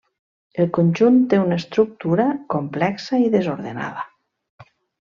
El 0.63 0.71
conjunt 0.77 1.19
té 1.33 1.39
una 1.43 1.59
estructura 1.63 2.27
complexa 2.57 3.21
i 3.27 3.31
desordenada. 3.39 4.11